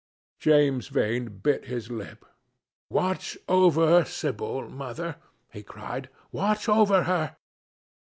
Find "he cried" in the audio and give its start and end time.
5.53-6.09